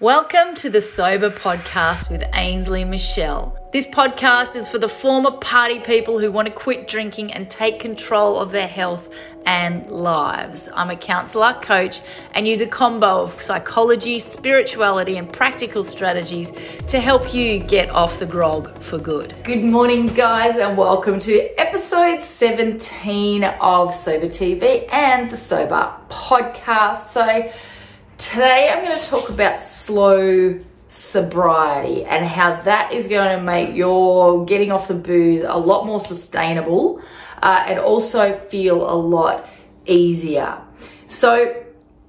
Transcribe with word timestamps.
Welcome 0.00 0.54
to 0.56 0.68
the 0.68 0.82
Sober 0.82 1.30
Podcast 1.30 2.10
with 2.10 2.22
Ainsley 2.34 2.84
Michelle. 2.84 3.58
This 3.72 3.86
podcast 3.86 4.54
is 4.54 4.68
for 4.68 4.76
the 4.76 4.90
former 4.90 5.30
party 5.30 5.80
people 5.80 6.18
who 6.18 6.30
want 6.30 6.48
to 6.48 6.52
quit 6.52 6.86
drinking 6.86 7.32
and 7.32 7.48
take 7.48 7.80
control 7.80 8.36
of 8.36 8.52
their 8.52 8.68
health 8.68 9.08
and 9.46 9.90
lives. 9.90 10.68
I'm 10.74 10.90
a 10.90 10.96
counselor, 10.96 11.54
coach, 11.62 12.02
and 12.34 12.46
use 12.46 12.60
a 12.60 12.66
combo 12.66 13.22
of 13.22 13.40
psychology, 13.40 14.18
spirituality, 14.18 15.16
and 15.16 15.32
practical 15.32 15.82
strategies 15.82 16.52
to 16.88 17.00
help 17.00 17.32
you 17.32 17.58
get 17.60 17.88
off 17.88 18.18
the 18.18 18.26
grog 18.26 18.76
for 18.80 18.98
good. 18.98 19.34
Good 19.44 19.64
morning, 19.64 20.08
guys, 20.08 20.56
and 20.56 20.76
welcome 20.76 21.18
to 21.20 21.58
episode 21.58 22.20
17 22.20 23.44
of 23.44 23.94
Sober 23.94 24.26
TV 24.26 24.92
and 24.92 25.30
the 25.30 25.38
Sober 25.38 25.90
Podcast. 26.10 27.08
So, 27.08 27.50
Today 28.18 28.70
I'm 28.70 28.82
going 28.82 28.98
to 28.98 29.06
talk 29.06 29.28
about 29.28 29.66
slow 29.66 30.58
sobriety 30.88 32.02
and 32.04 32.24
how 32.24 32.62
that 32.62 32.92
is 32.92 33.08
going 33.08 33.36
to 33.36 33.42
make 33.42 33.76
your 33.76 34.46
getting 34.46 34.72
off 34.72 34.88
the 34.88 34.94
booze 34.94 35.42
a 35.42 35.56
lot 35.56 35.84
more 35.84 36.00
sustainable 36.00 37.02
uh, 37.42 37.64
and 37.66 37.78
also 37.78 38.38
feel 38.48 38.90
a 38.90 38.96
lot 38.96 39.46
easier. 39.84 40.58
So, 41.08 41.62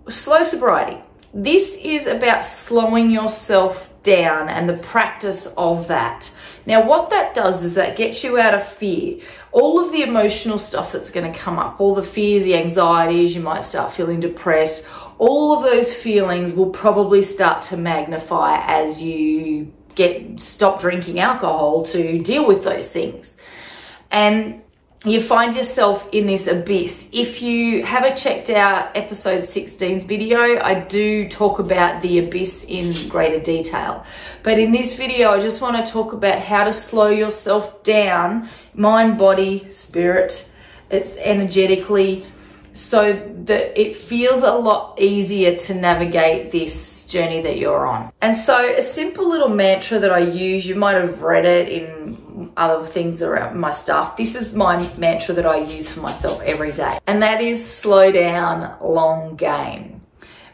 slow 0.10 0.44
sobriety. 0.44 1.04
This 1.34 1.76
is 1.76 2.08
about 2.08 2.46
slowing 2.46 3.12
yourself 3.12 3.90
down 4.04 4.48
and 4.48 4.70
the 4.70 4.78
practice 4.78 5.48
of 5.58 5.90
that. 5.90 6.34
Now, 6.66 6.88
what 6.88 7.10
that 7.10 7.36
does 7.36 7.66
is 7.66 7.76
that 7.76 7.98
gets 7.98 8.24
you 8.24 8.40
out 8.40 8.54
of 8.54 8.66
fear. 8.66 9.20
All 9.52 9.84
of 9.84 9.92
the 9.92 10.04
emotional 10.04 10.60
stuff 10.60 10.94
that's 10.94 11.12
going 11.12 11.32
to 11.32 11.38
come 11.38 11.60
up, 11.60 11.82
all 11.82 11.96
the 11.96 12.04
fears, 12.04 12.46
the 12.46 12.56
anxieties, 12.56 13.36
you 13.36 13.42
might 13.42 13.66
start 13.66 13.94
feeling 13.94 14.22
depressed, 14.22 14.86
all 15.20 15.58
of 15.58 15.64
those 15.64 15.94
feelings 15.94 16.54
will 16.54 16.70
probably 16.70 17.24
start 17.24 17.64
to 17.64 17.78
magnify 17.78 18.62
as 18.66 19.02
you 19.02 19.74
get 19.96 20.40
stop 20.40 20.80
drinking 20.80 21.20
alcohol 21.20 21.84
to 21.84 22.20
deal 22.20 22.48
with 22.48 22.64
those 22.64 22.88
things. 22.88 23.36
And 24.12 24.62
you 25.06 25.22
find 25.22 25.56
yourself 25.56 26.08
in 26.12 26.26
this 26.26 26.48
abyss. 26.48 27.08
If 27.12 27.42
you 27.42 27.84
haven't 27.84 28.18
checked 28.18 28.50
out 28.50 28.96
episode 28.96 29.44
16's 29.44 30.04
video, 30.04 30.60
I 30.60 30.80
do 30.82 31.30
talk 31.30 31.60
about 31.60 32.02
the 32.02 32.20
abyss 32.20 32.66
in 32.66 33.08
greater 33.08 33.40
detail. 33.40 34.06
But 34.44 34.60
in 34.60 34.72
this 34.72 34.96
video, 34.96 35.32
I 35.32 35.40
just 35.40 35.62
want 35.62 35.86
to 35.86 35.92
talk 35.92 36.14
about 36.14 36.42
how 36.42 36.64
to 36.64 36.74
slow 36.74 37.08
yourself 37.08 37.84
down, 37.84 38.50
mind, 38.74 39.18
body, 39.18 39.68
spirit, 39.72 40.50
it's 40.90 41.16
energetically, 41.18 42.26
so 42.78 43.14
that 43.46 43.80
it 43.80 43.98
feels 43.98 44.44
a 44.44 44.52
lot 44.52 45.00
easier 45.02 45.56
to 45.56 45.74
navigate 45.74 46.52
this 46.52 47.06
journey 47.06 47.42
that 47.42 47.58
you're 47.58 47.88
on. 47.88 48.12
And 48.22 48.38
so 48.38 48.76
a 48.76 48.82
simple 48.82 49.28
little 49.28 49.50
mantra 49.50 50.00
that 50.00 50.12
I 50.12 50.20
use, 50.20 50.66
you 50.66 50.76
might 50.76 50.94
have 50.94 51.22
read 51.22 51.46
it 51.46 51.70
in 51.70 52.52
other 52.56 52.86
things 52.86 53.22
around 53.22 53.60
my 53.60 53.72
stuff. 53.72 54.18
This 54.18 54.36
is 54.36 54.54
my 54.54 54.90
mantra 54.98 55.34
that 55.36 55.46
I 55.46 55.58
use 55.58 55.90
for 55.90 56.02
myself 56.02 56.42
every 56.42 56.72
day. 56.72 57.00
And 57.08 57.22
that 57.24 57.42
is 57.42 57.66
slow 57.66 58.12
down, 58.12 58.76
long 58.82 59.36
game. 59.36 60.02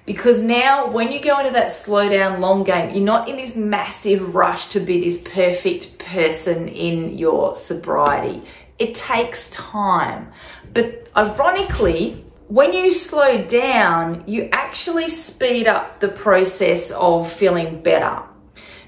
Because 0.05 0.41
now 0.41 0.89
when 0.91 1.11
you 1.11 1.21
go 1.21 1.39
into 1.39 1.51
that 1.51 1.71
slow 1.71 2.09
down, 2.09 2.41
long 2.41 2.63
game, 2.63 2.93
you're 2.93 3.05
not 3.05 3.29
in 3.29 3.37
this 3.37 3.55
massive 3.55 4.35
rush 4.35 4.69
to 4.69 4.79
be 4.79 5.01
this 5.01 5.21
perfect 5.21 5.97
person 5.97 6.67
in 6.67 7.17
your 7.17 7.55
sobriety. 7.55 8.43
It 8.83 8.95
takes 8.95 9.49
time. 9.49 10.29
But 10.73 11.07
ironically, 11.15 12.25
when 12.49 12.73
you 12.73 12.91
slow 12.91 13.41
down, 13.45 14.25
you 14.27 14.49
actually 14.51 15.07
speed 15.07 15.67
up 15.67 16.01
the 16.01 16.09
process 16.09 16.91
of 16.91 17.31
feeling 17.31 17.81
better. 17.81 18.21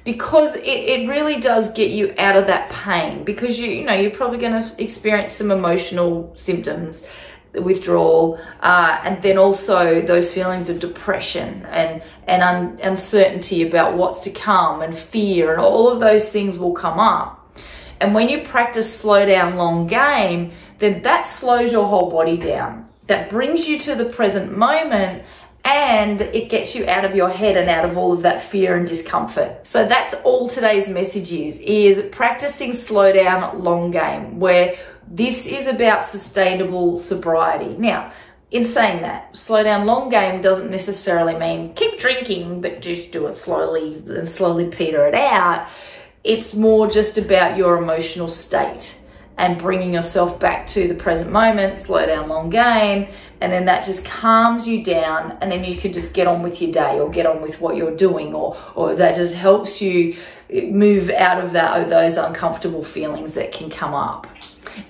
Because 0.04 0.58
it, 0.58 0.66
it 0.66 1.08
really 1.08 1.40
does 1.40 1.72
get 1.72 1.92
you 1.92 2.14
out 2.18 2.36
of 2.36 2.48
that 2.48 2.70
pain. 2.70 3.24
Because 3.24 3.58
you 3.58 3.72
you 3.72 3.86
know 3.86 3.94
you're 3.94 4.12
probably 4.12 4.38
going 4.38 4.62
to 4.62 4.84
experience 4.84 5.32
some 5.32 5.50
emotional 5.50 6.34
symptoms 6.36 7.02
withdrawal 7.54 8.38
uh, 8.60 9.00
and 9.06 9.22
then 9.22 9.38
also 9.38 10.02
those 10.02 10.34
feelings 10.34 10.70
of 10.70 10.82
depression 10.82 11.66
and 11.68 12.04
and 12.28 12.44
un- 12.44 12.78
uncertainty 12.84 13.66
about 13.66 13.96
what's 13.96 14.20
to 14.26 14.30
come 14.30 14.82
and 14.82 14.94
fear 14.98 15.54
and 15.54 15.62
all 15.62 15.88
of 15.88 16.02
those 16.02 16.30
things 16.34 16.58
will 16.58 16.74
come 16.74 17.00
up 17.00 17.45
and 18.06 18.14
when 18.14 18.30
you 18.30 18.44
practice 18.44 19.00
slow 19.00 19.26
down 19.26 19.56
long 19.56 19.88
game, 19.88 20.52
then 20.78 21.02
that 21.02 21.26
slows 21.26 21.72
your 21.72 21.88
whole 21.88 22.12
body 22.12 22.38
down. 22.38 22.88
That 23.08 23.32
brings 23.32 23.68
you 23.68 23.80
to 23.80 23.96
the 23.96 24.06
present 24.06 24.56
moment 24.56 25.24
and 25.64 26.22
it 26.22 26.50
gets 26.50 26.76
you 26.76 26.88
out 26.88 27.04
of 27.04 27.16
your 27.16 27.30
head 27.30 27.58
and 27.58 27.68
out 27.68 27.84
of 27.84 27.98
all 27.98 28.14
of 28.14 28.22
that 28.22 28.44
fear 28.44 28.76
and 28.76 28.88
discomfort. 28.88 29.68
So 29.68 29.88
that's 29.88 30.14
all 30.24 30.48
today's 30.48 30.88
message 30.88 31.32
is, 31.32 31.60
is 31.62 32.00
practicing 32.12 32.76
slow 32.76 33.12
down 33.12 33.64
long 33.64 33.90
game 33.90 34.40
where 34.40 34.78
this 35.08 35.48
is 35.48 35.66
about 35.66 36.04
sustainable 36.04 36.98
sobriety. 36.98 37.76
Now, 37.76 38.14
in 38.52 38.66
saying 38.66 39.02
that, 39.02 39.36
slow 39.36 39.64
down 39.64 39.88
long 39.88 40.10
game 40.10 40.42
doesn't 40.42 40.70
necessarily 40.70 41.36
mean 41.40 41.74
keep 41.74 41.98
drinking, 41.98 42.62
but 42.62 42.84
just 42.84 43.12
do 43.12 43.26
it 43.26 43.34
slowly 43.34 43.96
and 43.96 44.30
slowly 44.30 44.68
peter 44.68 45.08
it 45.08 45.16
out 45.16 45.68
it's 46.26 46.56
more 46.56 46.90
just 46.90 47.18
about 47.18 47.56
your 47.56 47.78
emotional 47.78 48.28
state 48.28 49.00
and 49.38 49.58
bringing 49.58 49.94
yourself 49.94 50.40
back 50.40 50.66
to 50.66 50.88
the 50.88 50.96
present 50.96 51.32
moment, 51.32 51.78
slow 51.78 52.06
down 52.06 52.30
long 52.30 52.50
game, 52.50 53.08
and 53.42 53.52
then 53.52 53.66
that 53.66 53.86
just 53.86 54.04
calms 54.06 54.68
you 54.68 54.84
down 54.84 55.38
and 55.42 55.52
then 55.52 55.64
you 55.64 55.76
can 55.76 55.94
just 55.94 56.14
get 56.14 56.26
on 56.26 56.42
with 56.42 56.62
your 56.62 56.72
day 56.72 57.00
or 57.00 57.10
get 57.10 57.26
on 57.26 57.42
with 57.42 57.60
what 57.60 57.76
you're 57.76 57.96
doing 57.96 58.34
or 58.34 58.58
or 58.76 58.96
that 58.96 59.16
just 59.16 59.36
helps 59.36 59.82
you 59.82 60.16
move 60.50 61.10
out 61.10 61.44
of 61.44 61.52
that 61.52 61.90
those 61.90 62.18
uncomfortable 62.18 62.84
feelings 62.84 63.34
that 63.34 63.52
can 63.52 63.70
come 63.70 63.94
up. 63.94 64.26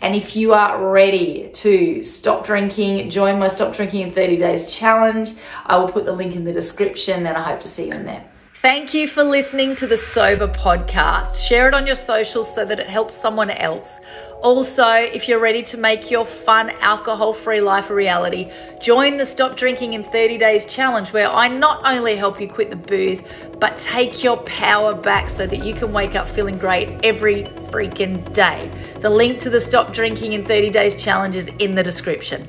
And 0.01 0.16
if 0.16 0.35
you 0.35 0.53
are 0.53 0.91
ready 0.91 1.50
to 1.53 2.03
stop 2.03 2.45
drinking, 2.45 3.09
join 3.09 3.40
my 3.40 3.47
Stop 3.47 3.75
Drinking 3.75 4.01
in 4.01 4.12
30 4.12 4.38
Days 4.38 4.74
challenge. 4.74 5.34
I 5.66 5.78
will 5.78 5.90
put 5.90 6.06
the 6.06 6.13
link 6.13 6.35
in 6.35 6.44
the 6.44 6.53
description 6.53 7.25
and 7.25 7.38
I 7.38 7.44
hope 7.44 7.62
to 7.62 7.68
see 7.68 7.88
you 7.88 7.94
in 7.94 8.06
there. 8.06 8.25
Thank 8.59 8.93
you 8.93 9.05
for 9.05 9.21
listening 9.21 9.75
to 9.75 9.85
the 9.85 9.97
Sober 9.97 10.47
Podcast. 10.47 11.45
Share 11.45 11.67
it 11.67 11.73
on 11.73 11.85
your 11.85 11.97
socials 11.97 12.51
so 12.55 12.63
that 12.63 12.79
it 12.79 12.88
helps 12.88 13.13
someone 13.13 13.49
else. 13.51 13.99
Also, 14.41 14.88
if 14.88 15.27
you're 15.27 15.41
ready 15.41 15.61
to 15.63 15.77
make 15.77 16.09
your 16.09 16.25
fun, 16.25 16.69
alcohol 16.79 17.33
free 17.33 17.59
life 17.59 17.89
a 17.89 17.94
reality, 17.94 18.49
join 18.81 19.17
the 19.17 19.25
Stop 19.25 19.57
Drinking 19.57 19.94
in 19.94 20.05
30 20.05 20.38
Days 20.38 20.65
challenge, 20.65 21.11
where 21.11 21.27
I 21.27 21.49
not 21.49 21.81
only 21.85 22.15
help 22.15 22.39
you 22.39 22.47
quit 22.47 22.69
the 22.69 22.77
booze, 22.77 23.21
but 23.59 23.77
take 23.77 24.23
your 24.23 24.38
power 24.38 24.95
back 24.95 25.29
so 25.29 25.45
that 25.45 25.63
you 25.63 25.73
can 25.73 25.91
wake 25.91 26.15
up 26.15 26.27
feeling 26.27 26.57
great 26.57 27.05
every 27.05 27.44
freaking 27.69 28.33
day. 28.33 28.71
The 29.01 29.09
link 29.09 29.38
to 29.39 29.49
the 29.49 29.59
Stop 29.59 29.91
Drinking 29.91 30.31
in 30.31 30.45
30 30.45 30.69
Days 30.69 30.95
challenge 30.95 31.35
is 31.35 31.49
in 31.59 31.75
the 31.75 31.83
description. 31.83 32.47